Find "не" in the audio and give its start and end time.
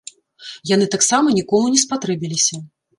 1.77-1.85